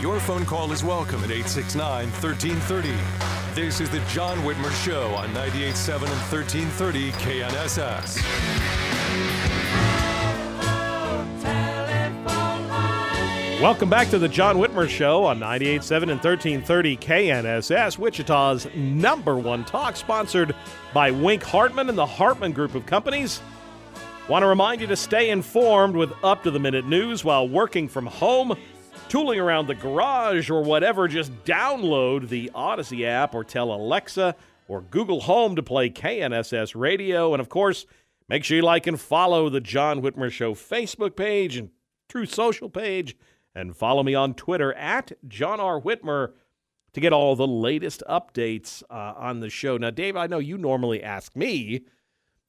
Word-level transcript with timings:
Your 0.00 0.20
phone 0.20 0.46
call 0.46 0.70
is 0.70 0.84
welcome 0.84 1.24
at 1.24 1.32
869 1.32 2.08
1330. 2.22 2.90
This 3.52 3.80
is 3.80 3.90
the 3.90 3.98
John 4.10 4.38
Whitmer 4.38 4.70
Show 4.84 5.12
on 5.16 5.30
98.7 5.30 6.02
and 6.02 6.22
1330 6.30 7.10
KNSS. 7.10 8.22
Welcome 13.60 13.90
back 13.90 14.08
to 14.10 14.20
the 14.20 14.28
John 14.28 14.58
Whitmer 14.58 14.88
Show 14.88 15.24
on 15.24 15.40
98.7 15.40 16.02
and 16.02 16.22
1330 16.22 16.96
KNSS, 16.98 17.98
Wichita's 17.98 18.68
number 18.76 19.36
one 19.36 19.64
talk, 19.64 19.96
sponsored 19.96 20.54
by 20.94 21.10
Wink 21.10 21.42
Hartman 21.42 21.88
and 21.88 21.98
the 21.98 22.06
Hartman 22.06 22.52
Group 22.52 22.76
of 22.76 22.86
Companies. 22.86 23.40
Want 24.28 24.44
to 24.44 24.46
remind 24.46 24.80
you 24.80 24.86
to 24.86 24.96
stay 24.96 25.30
informed 25.30 25.96
with 25.96 26.12
up 26.22 26.44
to 26.44 26.52
the 26.52 26.60
minute 26.60 26.86
news 26.86 27.24
while 27.24 27.48
working 27.48 27.88
from 27.88 28.06
home, 28.06 28.56
tooling 29.08 29.40
around 29.40 29.66
the 29.66 29.74
garage, 29.74 30.50
or 30.50 30.62
whatever. 30.62 31.08
Just 31.08 31.32
download 31.44 32.28
the 32.28 32.50
Audacy 32.54 33.04
app 33.04 33.34
or 33.34 33.44
tell 33.44 33.72
Alexa 33.72 34.34
or 34.68 34.82
Google 34.82 35.20
Home 35.22 35.56
to 35.56 35.62
play 35.62 35.90
KNSS 35.90 36.78
radio. 36.78 37.32
And 37.32 37.40
of 37.40 37.48
course, 37.48 37.86
make 38.28 38.44
sure 38.44 38.56
you 38.56 38.62
like 38.62 38.86
and 38.86 39.00
follow 39.00 39.48
the 39.48 39.60
John 39.60 40.02
Whitmer 40.02 40.30
Show 40.30 40.54
Facebook 40.54 41.16
page 41.16 41.56
and 41.56 41.70
Truth 42.08 42.32
Social 42.34 42.68
page 42.68 43.16
and 43.54 43.76
follow 43.76 44.02
me 44.02 44.14
on 44.14 44.34
Twitter 44.34 44.72
at 44.74 45.12
John 45.26 45.60
R. 45.60 45.80
Whitmer 45.80 46.32
to 46.92 47.00
get 47.00 47.12
all 47.12 47.36
the 47.36 47.46
latest 47.46 48.02
updates 48.08 48.82
uh, 48.90 49.14
on 49.16 49.40
the 49.40 49.50
show. 49.50 49.76
Now, 49.76 49.90
Dave, 49.90 50.16
I 50.16 50.26
know 50.26 50.38
you 50.38 50.56
normally 50.56 51.02
ask 51.02 51.36
me 51.36 51.82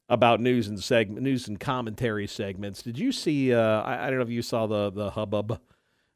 about 0.07 0.39
news 0.39 0.67
and 0.67 0.81
segment, 0.81 1.21
news 1.21 1.47
and 1.47 1.59
commentary 1.59 2.27
segments. 2.27 2.81
Did 2.81 2.97
you 2.97 3.11
see? 3.11 3.53
Uh, 3.53 3.81
I, 3.81 4.07
I, 4.07 4.09
don't 4.09 4.17
know 4.17 4.23
if 4.23 4.29
you 4.29 4.41
saw 4.41 4.65
the 4.65 4.89
the 4.89 5.11
hubbub 5.11 5.59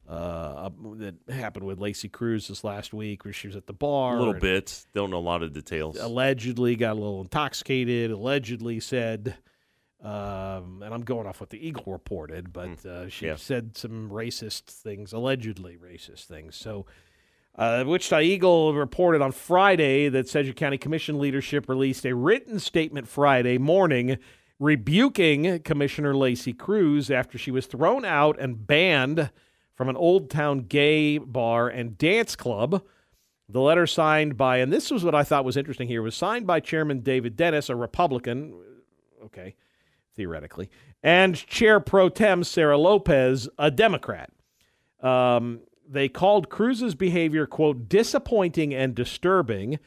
uh, 0.08 0.70
that 0.96 1.16
happened 1.30 1.66
with 1.66 1.80
Lacey 1.80 2.09
Cruz 2.09 2.48
this 2.48 2.64
last 2.64 2.94
week, 2.94 3.26
where 3.26 3.34
she 3.34 3.48
was 3.48 3.56
at 3.56 3.68
the 3.68 3.73
bar. 3.73 4.16
A 4.16 4.20
little 4.20 4.34
bit. 4.34 4.86
Don't 4.94 5.10
know 5.10 5.18
a 5.18 5.20
lot 5.20 5.44
of 5.44 5.54
details. 5.54 5.98
Allegedly 5.98 6.76
got 6.76 6.92
a 6.92 7.00
little 7.00 7.22
intoxicated. 7.22 8.12
Allegedly 8.12 8.80
said 8.80 9.38
um, 10.04 10.82
and 10.84 10.94
I'm 10.94 11.04
going 11.04 11.28
off 11.28 11.40
what 11.40 11.50
the 11.50 11.66
Eagle 11.66 11.86
reported, 11.88 12.52
but 12.52 12.68
hmm. 12.68 12.90
uh, 12.90 13.08
she 13.08 13.28
yeah. 13.28 13.38
said 13.38 13.78
some 13.78 14.10
racist 14.10 14.64
things, 14.64 15.14
allegedly 15.14 15.78
racist 15.78 16.26
things. 16.26 16.58
So, 16.58 16.86
uh, 17.56 17.86
Wichita 17.88 18.20
Eagle 18.20 18.73
reported 18.73 19.22
on 19.22 19.32
Friday 19.32 20.10
that 20.10 20.28
Sedgwick 20.28 20.58
County 20.58 20.78
Commission 20.78 21.20
leadership 21.20 21.70
released 21.70 22.06
a 22.06 22.14
written 22.14 22.60
statement 22.60 23.08
Friday 23.08 23.58
morning 23.58 24.17
rebuking 24.60 25.60
Commissioner 25.60 26.16
Lacey 26.16 26.52
Cruz 26.52 27.10
after 27.10 27.38
she 27.38 27.52
was 27.52 27.66
thrown 27.66 28.04
out 28.04 28.38
and 28.40 28.67
banned 28.67 29.30
from 29.76 29.90
an 29.90 29.98
Old 29.98 30.30
Town 30.30 30.62
gay 30.62 31.18
bar 31.18 31.68
and 31.68 31.98
dance 31.98 32.36
club. 32.36 32.84
The 33.50 33.62
letter 33.62 33.86
signed 33.86 34.38
by, 34.38 34.58
and 34.58 34.72
this 34.72 34.90
was 34.90 35.04
what 35.04 35.16
I 35.16 35.24
thought 35.24 35.46
was 35.46 35.58
interesting 35.58 35.88
here, 35.88 36.02
was 36.02 36.16
signed 36.16 36.48
by 36.48 36.60
Chairman 36.60 37.02
David 37.02 37.36
Dennis, 37.36 37.70
a 37.70 37.76
Republican. 37.76 38.54
Okay 39.26 39.56
theoretically, 40.16 40.70
and 41.02 41.36
Chair 41.36 41.80
Pro 41.80 42.10
Tem 42.10 42.44
Sarah 42.44 42.78
Lopez, 42.78 43.50
a 43.58 43.72
Democrat. 43.72 44.30
Um, 45.02 45.62
they 45.88 46.08
called 46.08 46.50
Cruz's 46.50 46.95
behavior, 46.95 47.45
quote, 47.45 47.89
disappointing 47.89 48.73
and 48.73 48.95
disturbing, 48.95 49.80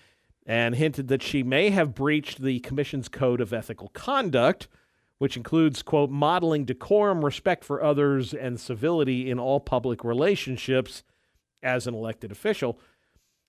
and 0.44 0.74
hinted 0.74 1.08
that 1.08 1.22
she 1.22 1.42
may 1.42 1.70
have 1.70 1.94
breached 1.94 2.42
the 2.42 2.60
commission's 2.60 3.08
code 3.08 3.40
of 3.40 3.52
ethical 3.52 3.88
conduct, 3.88 4.68
which 5.18 5.36
includes, 5.36 5.82
quote, 5.82 6.10
modeling 6.10 6.64
decorum, 6.64 7.24
respect 7.24 7.64
for 7.64 7.82
others, 7.82 8.34
and 8.34 8.60
civility 8.60 9.30
in 9.30 9.38
all 9.38 9.60
public 9.60 10.04
relationships 10.04 11.02
as 11.62 11.86
an 11.86 11.94
elected 11.94 12.30
official. 12.30 12.78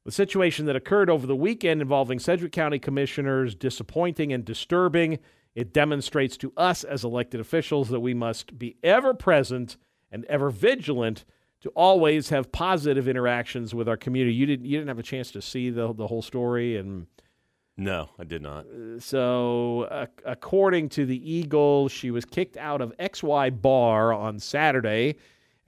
The 0.05 0.11
situation 0.11 0.65
that 0.67 0.75
occurred 0.77 1.09
over 1.09 1.27
the 1.27 1.35
weekend 1.35 1.81
involving 1.81 2.19
Sedgwick 2.19 2.53
County 2.53 2.79
commissioners 2.79 3.55
disappointing 3.55 4.31
and 4.31 4.45
disturbing. 4.45 5.19
It 5.53 5.73
demonstrates 5.73 6.37
to 6.37 6.53
us 6.55 6.85
as 6.85 7.03
elected 7.03 7.41
officials 7.41 7.89
that 7.89 7.99
we 7.99 8.13
must 8.13 8.57
be 8.57 8.77
ever 8.83 9.13
present 9.13 9.75
and 10.09 10.23
ever 10.25 10.49
vigilant 10.49 11.25
to 11.59 11.69
always 11.71 12.29
have 12.29 12.51
positive 12.51 13.07
interactions 13.07 13.73
with 13.73 13.89
our 13.89 13.97
community. 13.97 14.33
You 14.33 14.45
didn't 14.45 14.65
you 14.65 14.77
didn't 14.77 14.89
have 14.89 14.99
a 14.99 15.03
chance 15.03 15.31
to 15.31 15.41
see 15.41 15.69
the 15.69 15.93
the 15.93 16.07
whole 16.07 16.21
story 16.21 16.77
and 16.77 17.07
no, 17.77 18.09
I 18.17 18.23
did 18.23 18.41
not. 18.41 18.65
Uh, 18.65 18.99
so, 18.99 19.83
uh, 19.91 20.07
according 20.25 20.89
to 20.89 21.05
the 21.05 21.31
Eagle, 21.31 21.87
she 21.87 22.09
was 22.09 22.25
kicked 22.25 22.57
out 22.57 22.81
of 22.81 22.91
XY 22.97 23.61
Bar 23.61 24.11
on 24.11 24.39
Saturday 24.39 25.17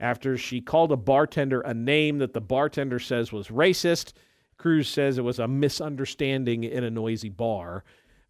after 0.00 0.36
she 0.36 0.60
called 0.60 0.90
a 0.90 0.96
bartender 0.96 1.60
a 1.60 1.72
name 1.72 2.18
that 2.18 2.32
the 2.32 2.40
bartender 2.40 2.98
says 2.98 3.30
was 3.30 3.48
racist. 3.48 4.14
Cruz 4.56 4.88
says 4.88 5.18
it 5.18 5.24
was 5.24 5.38
a 5.38 5.46
misunderstanding 5.46 6.64
in 6.64 6.82
a 6.82 6.90
noisy 6.90 7.28
bar. 7.28 7.84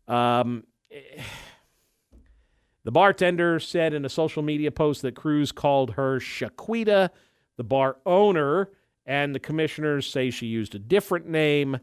Um, 0.06 0.64
the 2.84 2.92
bartender 2.92 3.58
said 3.60 3.94
in 3.94 4.04
a 4.04 4.10
social 4.10 4.42
media 4.42 4.70
post 4.70 5.00
that 5.02 5.16
Cruz 5.16 5.52
called 5.52 5.92
her 5.92 6.18
Shaquita, 6.18 7.08
the 7.56 7.64
bar 7.64 7.96
owner, 8.04 8.70
and 9.06 9.34
the 9.34 9.40
commissioners 9.40 10.06
say 10.06 10.30
she 10.30 10.46
used 10.46 10.74
a 10.74 10.78
different 10.78 11.26
name. 11.26 11.78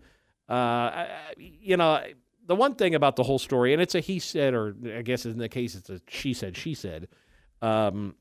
Uh, 0.47 1.07
you 1.37 1.77
know, 1.77 2.01
the 2.45 2.55
one 2.55 2.75
thing 2.75 2.95
about 2.95 3.15
the 3.15 3.23
whole 3.23 3.39
story, 3.39 3.73
and 3.73 3.81
it's 3.81 3.95
a 3.95 3.99
he 3.99 4.19
said, 4.19 4.53
or 4.53 4.75
I 4.95 5.01
guess 5.01 5.25
in 5.25 5.37
the 5.37 5.49
case 5.49 5.75
it's 5.75 5.89
a 5.89 6.01
she 6.07 6.33
said, 6.33 6.55
she 6.55 6.73
said. 6.73 7.07
Um, 7.61 8.15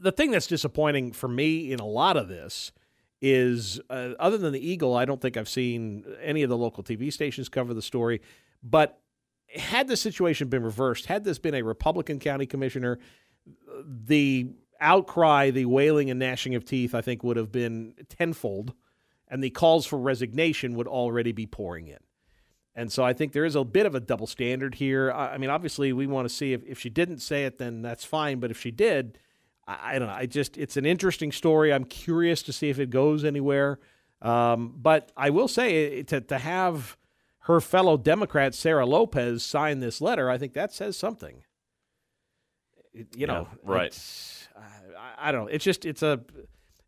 the 0.00 0.12
thing 0.12 0.30
that's 0.30 0.46
disappointing 0.46 1.12
for 1.12 1.28
me 1.28 1.72
in 1.72 1.80
a 1.80 1.86
lot 1.86 2.16
of 2.16 2.28
this 2.28 2.72
is, 3.20 3.80
uh, 3.90 4.10
other 4.18 4.38
than 4.38 4.52
the 4.52 4.66
Eagle, 4.66 4.96
I 4.96 5.04
don't 5.04 5.20
think 5.20 5.36
I've 5.36 5.48
seen 5.48 6.04
any 6.22 6.42
of 6.42 6.50
the 6.50 6.56
local 6.56 6.82
TV 6.82 7.12
stations 7.12 7.48
cover 7.48 7.72
the 7.74 7.82
story. 7.82 8.20
But 8.62 9.00
had 9.54 9.88
the 9.88 9.96
situation 9.96 10.48
been 10.48 10.62
reversed, 10.62 11.06
had 11.06 11.24
this 11.24 11.38
been 11.38 11.54
a 11.54 11.62
Republican 11.62 12.18
county 12.18 12.46
commissioner, 12.46 12.98
the 13.84 14.48
outcry, 14.80 15.50
the 15.50 15.66
wailing 15.66 16.10
and 16.10 16.18
gnashing 16.18 16.54
of 16.54 16.64
teeth, 16.64 16.94
I 16.94 17.00
think 17.00 17.22
would 17.22 17.36
have 17.36 17.52
been 17.52 17.94
tenfold, 18.08 18.74
and 19.28 19.42
the 19.42 19.50
calls 19.50 19.86
for 19.86 19.98
resignation 19.98 20.74
would 20.74 20.86
already 20.86 21.32
be 21.32 21.46
pouring 21.46 21.88
in. 21.88 21.98
And 22.76 22.90
so 22.90 23.04
I 23.04 23.12
think 23.12 23.32
there 23.32 23.44
is 23.44 23.54
a 23.54 23.64
bit 23.64 23.86
of 23.86 23.94
a 23.94 24.00
double 24.00 24.26
standard 24.26 24.74
here. 24.74 25.12
I 25.12 25.38
mean, 25.38 25.50
obviously, 25.50 25.92
we 25.92 26.06
want 26.06 26.28
to 26.28 26.34
see 26.34 26.52
if, 26.52 26.62
if 26.64 26.80
she 26.80 26.90
didn't 26.90 27.18
say 27.18 27.44
it, 27.44 27.58
then 27.58 27.82
that's 27.82 28.04
fine. 28.04 28.40
But 28.40 28.50
if 28.50 28.60
she 28.60 28.72
did, 28.72 29.18
I, 29.66 29.94
I 29.94 29.98
don't 29.98 30.08
know. 30.08 30.14
I 30.14 30.26
just, 30.26 30.58
it's 30.58 30.76
an 30.76 30.84
interesting 30.84 31.30
story. 31.30 31.72
I'm 31.72 31.84
curious 31.84 32.42
to 32.42 32.52
see 32.52 32.70
if 32.70 32.80
it 32.80 32.90
goes 32.90 33.24
anywhere. 33.24 33.78
Um, 34.20 34.74
but 34.76 35.12
I 35.16 35.30
will 35.30 35.48
say 35.48 36.02
to, 36.04 36.20
to 36.20 36.38
have 36.38 36.96
her 37.40 37.60
fellow 37.60 37.96
Democrat 37.96 38.54
Sarah 38.54 38.86
Lopez 38.86 39.44
signed 39.44 39.82
this 39.82 40.00
letter, 40.00 40.30
I 40.30 40.38
think 40.38 40.54
that 40.54 40.72
says 40.72 40.96
something. 40.96 41.44
It, 42.92 43.08
you 43.14 43.26
know, 43.26 43.48
yeah, 43.52 43.58
right? 43.70 44.46
I, 44.98 45.28
I, 45.28 45.32
don't 45.32 45.42
know. 45.42 45.50
It's 45.50 45.64
just 45.64 45.84
it's 45.84 46.02
a 46.02 46.20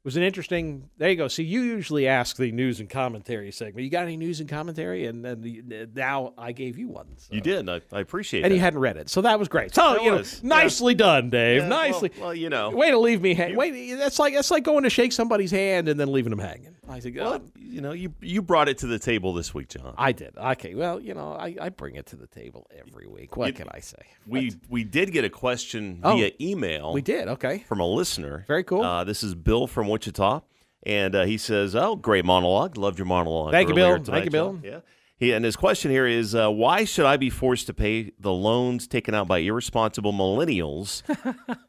was 0.07 0.17
an 0.17 0.23
interesting. 0.23 0.89
There 0.99 1.11
you 1.11 1.17
go. 1.17 1.27
See, 1.27 1.43
you 1.43 1.63
usually 1.63 2.07
ask 2.07 2.37
the 2.37 2.53
news 2.53 2.79
and 2.79 2.89
commentary 2.89 3.51
segment. 3.51 3.85
You 3.85 3.91
got 3.91 4.05
any 4.05 4.17
news 4.17 4.39
and 4.39 4.49
commentary? 4.49 5.07
And 5.07 5.25
then 5.25 5.91
now 5.95 6.33
I 6.39 6.53
gave 6.53 6.79
you 6.79 6.87
one. 6.89 7.09
So. 7.17 7.35
You 7.35 7.41
did. 7.41 7.69
I, 7.69 7.81
I 7.93 8.01
appreciate. 8.01 8.45
And 8.45 8.53
that. 8.53 8.55
you 8.55 8.61
hadn't 8.61 8.79
read 8.79 8.97
it, 8.97 9.11
so 9.11 9.21
that 9.23 9.39
was 9.39 9.49
great. 9.49 9.75
So 9.75 10.01
you 10.01 10.13
was. 10.13 10.45
know, 10.45 10.57
nicely 10.57 10.93
yeah. 10.93 10.99
done, 10.99 11.31
Dave. 11.31 11.63
Yeah, 11.63 11.69
nicely. 11.69 12.13
Well, 12.15 12.27
well, 12.27 12.35
you 12.35 12.49
know, 12.49 12.71
way 12.71 12.93
to 12.93 12.99
leave 12.99 13.21
me. 13.21 13.35
Ha- 13.35 13.55
wait, 13.55 13.97
that's 13.97 14.21
like 14.21 14.33
that's 14.33 14.53
like 14.53 14.63
going 14.63 14.85
to 14.85 14.91
shake 14.91 15.13
somebody's 15.13 15.51
hand 15.51 15.89
and 15.89 15.99
then 15.99 16.13
leaving 16.13 16.31
them 16.31 16.39
hanging. 16.39 16.77
I 16.89 17.01
said, 17.01 17.17
well, 17.17 17.43
you 17.57 17.81
know, 17.81 17.93
you 17.93 18.15
you 18.21 18.43
brought 18.43 18.69
it 18.69 18.79
to 18.79 18.87
the 18.87 18.99
table 18.99 19.33
this 19.33 19.53
week, 19.53 19.69
John. 19.69 19.95
I 19.99 20.13
did. 20.13 20.37
Okay. 20.37 20.75
Well, 20.75 21.01
you 21.01 21.15
know, 21.15 21.33
I, 21.33 21.57
I 21.61 21.69
bring 21.71 21.97
it 21.97 22.07
to 22.07 22.17
the 22.17 22.27
table 22.27 22.71
every 22.77 23.07
week. 23.07 23.37
What 23.37 23.55
can 23.57 23.69
I 23.73 23.81
say? 23.81 23.99
We 24.27 24.51
what? 24.51 24.59
we 24.69 24.85
did 24.85 25.13
get 25.13 25.25
a 25.25 25.31
question 25.31 26.01
oh, 26.05 26.17
via 26.17 26.31
email. 26.41 26.93
We 26.93 27.03
did. 27.03 27.29
Okay. 27.29 27.59
From 27.67 27.81
a 27.81 27.87
listener. 27.87 28.45
Very 28.47 28.63
cool. 28.63 28.83
Uh, 28.83 29.05
this 29.05 29.23
is 29.23 29.35
Bill 29.35 29.67
from 29.67 29.89
Wichita. 29.97 30.43
And 30.83 31.15
uh, 31.17 31.25
he 31.25 31.39
says, 31.39 31.75
"Oh, 31.75 31.97
great 31.97 32.25
monologue! 32.25 32.77
Loved 32.77 32.99
your 32.99 33.07
monologue. 33.07 33.51
Thank 33.51 33.71
you, 33.71 33.75
Bill. 33.75 33.95
Tonight, 33.95 34.07
Thank 34.07 34.25
you, 34.27 34.31
Bill. 34.31 34.61
Yeah." 34.63 34.81
He, 35.19 35.33
and 35.33 35.45
his 35.45 35.57
question 35.57 35.91
here 35.91 36.07
is, 36.07 36.35
uh, 36.35 36.51
why 36.51 36.85
should 36.85 37.07
I 37.07 37.17
be 37.17 37.31
forced 37.31 37.67
to 37.69 37.75
pay 37.75 38.13
the 38.21 38.33
loans 38.33 38.87
taken 38.87 39.15
out 39.15 39.27
by 39.27 39.39
irresponsible 39.39 40.13
millennials 40.13 41.03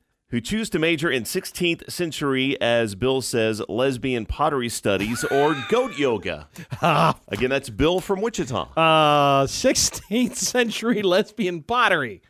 who 0.29 0.41
choose 0.41 0.69
to 0.71 0.79
major 0.79 1.09
in 1.09 1.23
16th 1.23 1.89
century, 1.89 2.59
as 2.59 2.93
Bill 2.95 3.21
says, 3.21 3.61
lesbian 3.69 4.25
pottery 4.25 4.67
studies 4.67 5.23
or 5.23 5.55
goat 5.69 5.97
yoga. 5.97 6.49
Again, 6.81 7.49
that's 7.49 7.69
Bill 7.69 8.01
from 8.01 8.19
Wichita. 8.19 8.67
Uh, 8.75 9.45
16th 9.47 10.35
century 10.35 11.01
lesbian 11.01 11.63
pottery. 11.63 12.21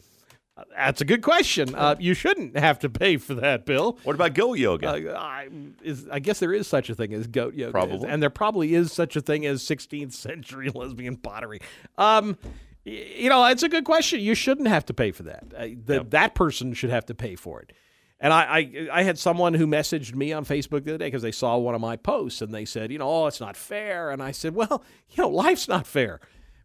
That's 0.76 1.02
a 1.02 1.06
good 1.06 1.22
question. 1.22 1.76
Uh, 1.76 1.96
you 2.00 2.14
shouldn't 2.14 2.58
have 2.58 2.80
to 2.80 2.90
pay 2.90 3.18
for 3.18 3.36
that, 3.36 3.66
Bill. 3.66 3.98
What 4.04 4.16
about 4.16 4.34
goat 4.34 4.58
yoga? 4.58 5.16
Uh, 5.16 5.20
I, 5.20 5.50
is, 5.84 6.08
I 6.12 6.20
guess 6.20 6.40
there 6.40 6.54
is 6.54 6.68
such 6.68 6.90
a 6.90 6.96
thing 6.96 7.14
as 7.14 7.28
goat 7.28 7.54
yoga. 7.54 7.72
Probably. 7.72 8.10
And 8.10 8.22
there 8.22 8.30
probably 8.30 8.74
is 8.74 8.92
such 8.92 9.16
a 9.16 9.22
thing 9.22 9.46
as 9.46 9.62
16th 9.64 10.14
century 10.14 10.70
lesbian 10.74 11.18
pottery. 11.18 11.60
Um, 11.98 12.38
you 12.86 13.30
know, 13.30 13.46
it's 13.46 13.64
a 13.64 13.70
good 13.70 13.84
question. 13.84 14.20
You 14.20 14.34
shouldn't 14.34 14.68
have 14.68 14.86
to 14.86 14.94
pay 14.94 15.12
for 15.12 15.24
that. 15.24 15.46
Uh, 15.56 15.68
the, 15.86 16.06
That 16.10 16.36
person 16.36 16.74
should 16.74 16.90
have 16.90 17.06
to 17.08 17.14
pay 17.14 17.36
for 17.36 17.62
it. 17.62 17.74
And 18.20 18.34
I, 18.34 18.44
I, 18.44 18.88
I 18.92 19.04
had 19.04 19.20
someone 19.20 19.54
who 19.54 19.68
messaged 19.68 20.16
me 20.16 20.34
on 20.34 20.44
Facebook 20.44 20.86
the 20.86 20.92
other 20.92 20.98
day 20.98 21.08
because 21.08 21.22
they 21.22 21.32
saw 21.32 21.58
one 21.58 21.76
of 21.76 21.82
my 21.82 21.98
posts 21.98 22.42
and 22.42 22.52
they 22.52 22.66
said, 22.66 22.92
you 22.92 22.98
know, 22.98 23.10
oh, 23.10 23.28
it's 23.28 23.40
not 23.40 23.56
fair. 23.56 24.10
And 24.10 24.24
I 24.24 24.32
said, 24.32 24.56
well, 24.56 24.84
you 25.10 25.22
know, 25.22 25.30
life's 25.30 25.68
not 25.68 25.86
fair. 25.86 26.20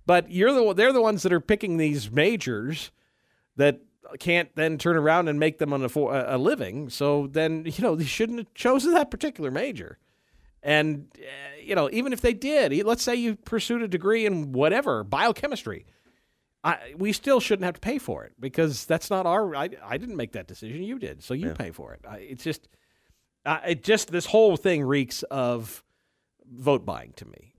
But 0.07 0.31
you're 0.31 0.53
the 0.53 0.75
they're 0.75 0.93
the 0.93 1.03
ones 1.03 1.23
that 1.23 1.33
are 1.33 1.41
picking 1.41 1.77
these 1.77 2.11
majors 2.11 2.91
that 3.57 3.81
can't 4.19 4.55
then 4.57 4.79
turn 4.79 4.97
around 4.97 5.29
and 5.29 5.39
make 5.39 5.59
them 5.59 5.73
on 5.73 5.83
a, 5.83 5.89
a 5.95 6.39
living. 6.39 6.91
So 6.91 7.27
then, 7.27 7.65
you 7.67 7.83
know, 7.83 7.95
they 7.95 8.05
shouldn't 8.05 8.39
have 8.39 8.55
chosen 8.55 8.95
that 8.95 9.11
particular 9.11 9.51
major. 9.51 9.99
And, 10.63 11.09
uh, 11.19 11.61
you 11.61 11.75
know, 11.75 11.91
even 11.93 12.13
if 12.13 12.21
they 12.21 12.35
did, 12.35 12.73
let's 12.85 13.03
say 13.03 13.17
you 13.17 13.35
pursued 13.35 13.83
a 13.83 13.89
degree 13.89 14.27
in 14.27 14.53
whatever, 14.53 15.03
biochemistry, 15.03 15.87
I, 16.63 16.95
we 16.97 17.13
still 17.13 17.41
shouldn't 17.41 17.65
have 17.65 17.75
to 17.75 17.81
pay 17.81 17.99
for 17.99 18.25
it 18.25 18.35
because 18.39 18.85
that's 18.85 19.11
not 19.11 19.27
our, 19.27 19.57
I, 19.57 19.71
I 19.85 19.97
didn't 19.99 20.17
make 20.17 20.33
that 20.33 20.47
decision. 20.47 20.85
You 20.85 20.99
did. 21.01 21.25
So 21.25 21.35
you 21.35 21.51
pay 21.51 21.73
for 21.73 21.93
it. 21.95 22.05
I, 22.09 22.19
it's 22.19 22.45
just, 22.45 22.69
uh, 23.45 23.59
it 23.67 23.83
just, 23.83 24.13
this 24.13 24.27
whole 24.27 24.57
thing 24.57 24.85
reeks 24.85 25.25
of 25.25 25.83
vote 26.49 26.87
buying 26.87 27.13
to 27.17 27.27
me. 27.27 27.55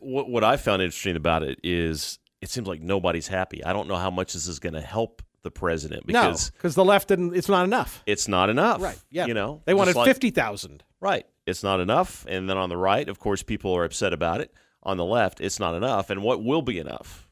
what, 0.00 0.28
what 0.28 0.42
I 0.42 0.56
found 0.56 0.82
interesting 0.82 1.14
about 1.14 1.44
it 1.44 1.60
is 1.62 2.18
it 2.42 2.50
seems 2.50 2.66
like 2.68 2.82
nobody's 2.82 3.28
happy. 3.28 3.64
I 3.64 3.72
don't 3.72 3.88
know 3.88 3.96
how 3.96 4.10
much 4.10 4.34
this 4.34 4.46
is 4.46 4.58
going 4.58 4.74
to 4.74 4.80
help 4.82 5.22
the 5.42 5.50
president 5.50 6.06
No, 6.06 6.22
because 6.22 6.50
because 6.50 6.74
the 6.74 6.84
left 6.84 7.08
didn't, 7.08 7.34
it's 7.34 7.48
not 7.48 7.64
enough. 7.64 8.02
it's 8.06 8.28
not 8.28 8.50
enough. 8.50 8.80
Right. 8.82 8.98
Yeah. 9.10 9.26
You 9.26 9.34
know, 9.34 9.62
they 9.64 9.74
wanted 9.74 9.96
like- 9.96 10.06
50,000. 10.06 10.84
Right. 11.00 11.26
It's 11.46 11.62
not 11.64 11.80
enough. 11.80 12.24
And 12.28 12.48
then 12.48 12.56
on 12.58 12.68
the 12.68 12.76
right, 12.76 13.08
of 13.08 13.18
course, 13.18 13.42
people 13.42 13.74
are 13.76 13.84
upset 13.84 14.12
about 14.12 14.40
it. 14.40 14.52
On 14.84 14.96
the 14.96 15.04
left, 15.04 15.40
it's 15.40 15.58
not 15.58 15.74
enough. 15.74 16.10
And 16.10 16.22
what 16.22 16.44
will 16.44 16.62
be 16.62 16.78
enough? 16.78 17.28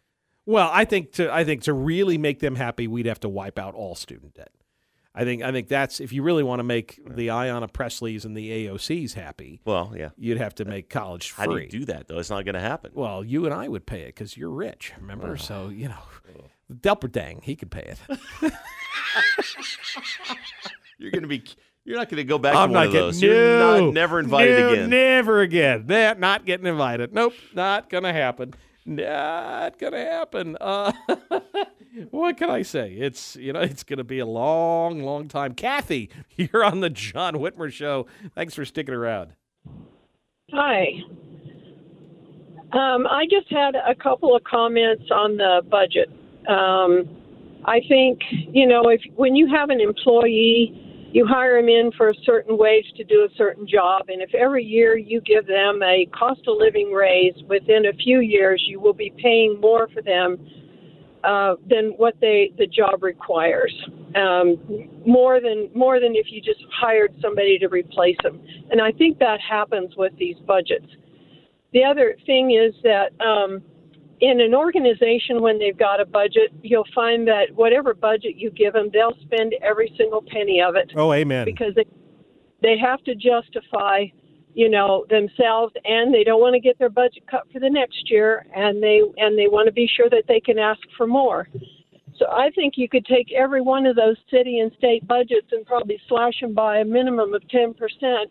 Well, 0.46 0.68
I 0.72 0.84
think 0.84 1.12
to 1.12 1.32
I 1.32 1.44
think 1.44 1.62
to 1.64 1.72
really 1.72 2.18
make 2.18 2.40
them 2.40 2.56
happy, 2.56 2.88
we'd 2.88 3.06
have 3.06 3.20
to 3.20 3.28
wipe 3.28 3.58
out 3.58 3.74
all 3.74 3.94
student 3.94 4.34
debt. 4.34 4.50
I 5.14 5.24
think 5.24 5.42
I 5.42 5.50
think 5.50 5.66
that's 5.68 5.98
if 6.00 6.12
you 6.12 6.22
really 6.22 6.42
want 6.44 6.60
to 6.60 6.64
make 6.64 7.00
the 7.04 7.28
Ayanna 7.28 7.70
Presleys 7.70 8.24
and 8.24 8.36
the 8.36 8.66
AOCs 8.66 9.14
happy, 9.14 9.60
Well, 9.64 9.92
yeah. 9.96 10.10
you'd 10.16 10.38
have 10.38 10.54
to 10.56 10.64
uh, 10.64 10.68
make 10.68 10.88
college 10.88 11.30
free. 11.32 11.44
How 11.46 11.50
do 11.52 11.58
you 11.58 11.68
do 11.68 11.84
that, 11.86 12.06
though? 12.06 12.18
It's 12.18 12.30
not 12.30 12.44
going 12.44 12.54
to 12.54 12.60
happen. 12.60 12.92
Well, 12.94 13.24
you 13.24 13.44
and 13.44 13.52
I 13.52 13.66
would 13.66 13.86
pay 13.86 14.02
it 14.02 14.14
because 14.14 14.36
you're 14.36 14.50
rich, 14.50 14.92
remember? 15.00 15.36
So 15.36 15.68
you 15.68 15.88
know, 15.88 15.98
Delperdang, 16.72 17.42
he 17.42 17.56
could 17.56 17.70
pay 17.70 17.94
it. 18.42 18.52
You're 20.98 21.10
going 21.10 21.22
to 21.22 21.28
be. 21.28 21.42
You're 21.84 21.96
not 21.96 22.08
going 22.10 22.18
to 22.18 22.24
go 22.24 22.38
back 22.38 22.54
I'm 22.54 22.68
to 22.68 22.74
one 22.74 22.84
not 22.84 22.86
of 22.88 22.92
getting 22.92 23.06
those. 23.06 23.22
no, 23.22 23.28
You're 23.28 23.80
not 23.82 23.94
never 23.94 24.20
invited 24.20 24.60
no, 24.60 24.72
again. 24.72 24.90
Never 24.90 25.40
again. 25.40 25.86
That 25.86 26.20
not 26.20 26.44
getting 26.44 26.66
invited. 26.66 27.12
Nope, 27.14 27.32
not 27.54 27.88
gonna 27.88 28.12
happen. 28.12 28.52
Not 28.86 29.78
gonna 29.78 29.98
happen. 29.98 30.56
Uh, 30.60 30.92
what 32.10 32.36
can 32.36 32.50
I 32.50 32.62
say? 32.62 32.92
It's 32.92 33.36
you 33.36 33.52
know 33.52 33.60
it's 33.60 33.82
gonna 33.82 34.04
be 34.04 34.18
a 34.18 34.26
long, 34.26 35.02
long 35.02 35.28
time. 35.28 35.54
Kathy, 35.54 36.10
you're 36.36 36.64
on 36.64 36.80
the 36.80 36.90
John 36.90 37.34
Whitmer 37.34 37.72
show. 37.72 38.06
Thanks 38.34 38.54
for 38.54 38.64
sticking 38.64 38.94
around. 38.94 39.34
Hi. 40.52 40.88
Um, 42.72 43.06
I 43.06 43.26
just 43.30 43.50
had 43.50 43.74
a 43.74 43.94
couple 43.94 44.34
of 44.34 44.44
comments 44.44 45.04
on 45.10 45.36
the 45.36 45.62
budget. 45.68 46.08
Um, 46.48 47.08
I 47.64 47.80
think 47.88 48.20
you 48.30 48.66
know 48.66 48.88
if 48.88 49.02
when 49.16 49.36
you 49.36 49.46
have 49.48 49.70
an 49.70 49.80
employee, 49.80 50.89
you 51.12 51.26
hire 51.26 51.60
them 51.60 51.68
in 51.68 51.90
for 51.96 52.08
a 52.08 52.14
certain 52.24 52.56
wage 52.56 52.86
to 52.96 53.04
do 53.04 53.26
a 53.30 53.34
certain 53.36 53.66
job, 53.66 54.02
and 54.08 54.22
if 54.22 54.34
every 54.34 54.64
year 54.64 54.96
you 54.96 55.20
give 55.20 55.46
them 55.46 55.82
a 55.82 56.06
cost 56.06 56.40
of 56.46 56.56
living 56.58 56.92
raise, 56.92 57.34
within 57.48 57.86
a 57.86 57.92
few 57.92 58.20
years 58.20 58.62
you 58.66 58.80
will 58.80 58.94
be 58.94 59.12
paying 59.18 59.60
more 59.60 59.88
for 59.92 60.02
them 60.02 60.38
uh, 61.24 61.54
than 61.68 61.90
what 61.96 62.14
they 62.20 62.52
the 62.58 62.66
job 62.66 63.02
requires. 63.02 63.74
Um, 64.14 64.56
more 65.06 65.40
than 65.40 65.68
more 65.74 66.00
than 66.00 66.14
if 66.16 66.26
you 66.30 66.40
just 66.40 66.60
hired 66.72 67.14
somebody 67.20 67.58
to 67.58 67.68
replace 67.68 68.16
them, 68.22 68.40
and 68.70 68.80
I 68.80 68.92
think 68.92 69.18
that 69.18 69.40
happens 69.40 69.94
with 69.96 70.12
these 70.18 70.36
budgets. 70.46 70.86
The 71.72 71.84
other 71.84 72.16
thing 72.26 72.52
is 72.52 72.74
that 72.82 73.12
um, 73.24 73.62
in 74.20 74.40
an 74.40 74.54
organization, 74.54 75.40
when 75.40 75.58
they've 75.58 75.76
got 75.76 76.00
a 76.00 76.04
budget, 76.04 76.52
you'll 76.62 76.86
find 76.94 77.26
that 77.26 77.46
whatever 77.54 77.94
budget 77.94 78.36
you 78.36 78.50
give 78.50 78.74
them, 78.74 78.90
they'll 78.92 79.16
spend 79.22 79.54
every 79.62 79.92
single 79.96 80.22
penny 80.22 80.60
of 80.60 80.76
it 80.76 80.92
Oh, 80.94 81.12
amen. 81.12 81.44
because 81.46 81.74
they 81.74 81.84
they 82.62 82.76
have 82.76 83.02
to 83.04 83.14
justify, 83.14 84.04
you 84.52 84.68
know, 84.68 85.06
themselves, 85.08 85.72
and 85.86 86.12
they 86.12 86.22
don't 86.24 86.40
want 86.42 86.52
to 86.52 86.60
get 86.60 86.78
their 86.78 86.90
budget 86.90 87.26
cut 87.30 87.50
for 87.50 87.58
the 87.58 87.70
next 87.70 88.10
year, 88.10 88.44
and 88.54 88.82
they 88.82 89.00
and 89.16 89.38
they 89.38 89.48
want 89.48 89.66
to 89.66 89.72
be 89.72 89.88
sure 89.96 90.10
that 90.10 90.24
they 90.28 90.40
can 90.40 90.58
ask 90.58 90.80
for 90.96 91.06
more. 91.06 91.48
So 92.18 92.26
I 92.30 92.50
think 92.50 92.74
you 92.76 92.86
could 92.86 93.06
take 93.06 93.32
every 93.32 93.62
one 93.62 93.86
of 93.86 93.96
those 93.96 94.16
city 94.30 94.58
and 94.58 94.70
state 94.76 95.08
budgets 95.08 95.46
and 95.52 95.64
probably 95.64 95.98
slash 96.06 96.40
them 96.42 96.52
by 96.52 96.80
a 96.80 96.84
minimum 96.84 97.32
of 97.32 97.48
ten 97.48 97.72
percent, 97.72 98.30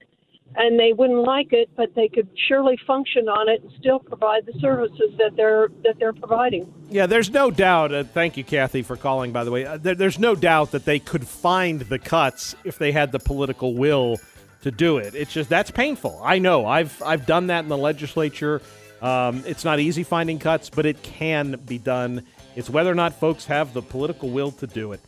and 0.56 0.80
they 0.80 0.94
wouldn't 0.94 1.24
like 1.24 1.54
it, 1.54 1.70
but 1.76 1.94
they 1.96 2.08
could 2.08 2.28
surely 2.48 2.78
function 2.88 3.28
on 3.28 3.50
it 3.50 3.62
and 3.62 3.72
still 3.80 4.00
provide 4.00 4.46
the 4.46 4.54
services 4.60 5.12
that 5.18 5.36
they're 5.36 5.70
that 5.84 5.96
they're 6.00 6.14
providing. 6.14 6.72
Yeah, 6.90 7.06
there's 7.06 7.30
no 7.30 7.52
doubt. 7.52 7.94
Uh, 7.94 8.04
thank 8.04 8.38
you, 8.38 8.44
Kathy, 8.44 8.82
for 8.82 8.98
calling. 8.98 9.32
By 9.32 9.44
the 9.44 9.52
way, 9.52 9.66
uh, 9.66 9.78
there, 9.78 9.96
there's 9.96 10.20
no 10.20 10.36
doubt 10.36 10.72
that 10.72 10.86
they 10.86 11.00
could 11.00 11.28
find 11.28 11.82
the 11.82 12.00
cuts 12.00 12.56
if 12.64 12.78
they 12.78 12.92
had 12.92 13.12
the 13.12 13.20
political 13.20 13.74
will 13.74 14.18
to 14.64 14.72
do 14.72 14.98
it. 14.98 15.16
It's 15.16 15.32
just 15.32 15.50
that's 15.50 15.72
painful. 15.72 16.20
I 16.24 16.40
know. 16.40 16.66
I've 16.66 17.02
I've 17.04 17.26
done 17.26 17.48
that 17.48 17.64
in 17.64 17.70
the 17.70 17.78
legislature. 17.78 18.62
Um, 19.02 19.44
it's 19.46 19.64
not 19.64 19.80
easy 19.80 20.04
finding 20.04 20.40
cuts, 20.40 20.70
but 20.70 20.86
it 20.86 21.02
can 21.04 21.60
be 21.66 21.78
done. 21.78 22.24
It's 22.56 22.70
whether 22.70 22.92
or 22.92 22.96
not 22.96 23.14
folks 23.14 23.46
have 23.46 23.74
the 23.74 23.82
political 23.82 24.30
will 24.30 24.52
to 24.54 24.68
do 24.68 24.92
it. 24.92 25.00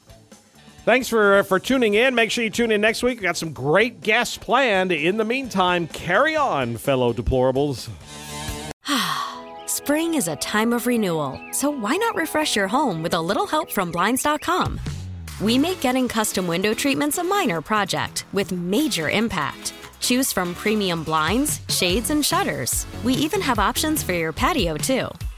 Thanks 0.84 1.08
for 1.08 1.38
uh, 1.38 1.44
for 1.44 1.60
tuning 1.60 1.94
in. 1.94 2.16
Make 2.16 2.32
sure 2.32 2.44
you 2.44 2.50
tune 2.50 2.72
in 2.72 2.82
next 2.82 3.04
week. 3.04 3.20
We 3.20 3.24
got 3.24 3.38
some 3.38 3.54
great 3.54 4.02
guests 4.02 4.38
planned. 4.38 4.92
In 4.92 5.18
the 5.18 5.26
meantime, 5.26 5.88
carry 5.88 6.36
on, 6.36 6.78
fellow 6.78 7.14
deplorables. 7.14 7.88
Spring 9.68 10.16
is 10.16 10.28
a 10.28 10.36
time 10.38 10.74
of 10.74 10.88
renewal, 10.88 11.40
so 11.52 11.70
why 11.70 11.96
not 11.98 12.16
refresh 12.16 12.56
your 12.56 12.68
home 12.68 13.04
with 13.04 13.14
a 13.14 13.22
little 13.22 13.46
help 13.46 13.72
from 13.72 13.92
Blinds.com? 13.92 14.80
We 15.40 15.58
make 15.58 15.82
getting 15.82 16.08
custom 16.08 16.48
window 16.48 16.74
treatments 16.74 17.20
a 17.20 17.24
minor 17.24 17.62
project 17.62 18.26
with 18.34 18.52
major 18.52 19.10
impact. 19.10 19.74
Choose 20.00 20.34
from 20.34 20.56
premium 20.56 21.04
blinds, 21.04 21.62
shades, 21.70 22.10
and 22.10 22.26
shutters. 22.26 22.88
We 23.04 23.14
even 23.14 23.42
have 23.42 23.60
options 23.60 24.02
for 24.02 24.14
your 24.14 24.34
patio, 24.34 24.78
too. 24.78 25.08